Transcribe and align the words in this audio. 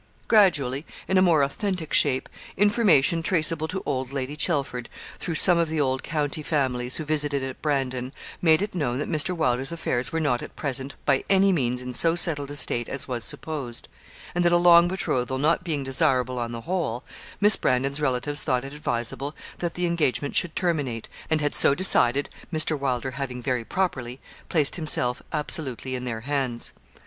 Gradually, 0.27 0.83
in 1.07 1.19
a 1.19 1.21
more 1.21 1.43
authentic 1.43 1.93
shape, 1.93 2.27
information 2.57 3.21
traceable 3.21 3.67
to 3.67 3.83
old 3.85 4.11
Lady 4.11 4.35
Chelford, 4.35 4.89
through 5.19 5.35
some 5.35 5.59
of 5.59 5.69
the 5.69 5.79
old 5.79 6.01
county 6.01 6.41
families 6.41 6.95
who 6.95 7.03
visited 7.05 7.43
at 7.43 7.61
Brandon, 7.61 8.11
made 8.41 8.63
it 8.63 8.73
known 8.73 8.97
that 8.97 9.07
Mr. 9.07 9.37
Wylder's 9.37 9.71
affairs 9.71 10.11
were 10.11 10.19
not 10.19 10.41
at 10.41 10.55
present 10.55 10.95
by 11.05 11.23
any 11.29 11.51
means 11.51 11.83
in 11.83 11.93
so 11.93 12.15
settled 12.15 12.49
a 12.49 12.55
state 12.55 12.89
as 12.89 13.07
was 13.07 13.23
supposed; 13.23 13.87
and 14.33 14.43
that 14.43 14.51
a 14.51 14.57
long 14.57 14.87
betrothal 14.87 15.37
not 15.37 15.63
being 15.63 15.83
desirable 15.83 16.39
on 16.39 16.51
the 16.51 16.61
whole, 16.61 17.03
Miss 17.39 17.55
Brandon's 17.55 18.01
relatives 18.01 18.41
thought 18.41 18.65
it 18.65 18.73
advisable 18.73 19.35
that 19.59 19.75
the 19.75 19.85
engagement 19.85 20.35
should 20.35 20.55
terminate, 20.55 21.09
and 21.29 21.41
had 21.41 21.53
so 21.53 21.75
decided, 21.75 22.27
Mr. 22.51 22.75
Wylder 22.79 23.11
having, 23.11 23.39
very 23.43 23.63
properly, 23.63 24.19
placed 24.49 24.77
himself 24.77 25.21
absolutely 25.31 25.93
in 25.93 26.05
their 26.05 26.21
hands. 26.21 26.73